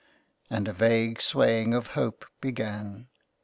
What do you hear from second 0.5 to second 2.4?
a vague swaying of hope